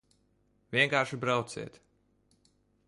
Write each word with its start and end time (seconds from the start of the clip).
Vienkārši 0.75 1.21
brauciet! 1.27 1.79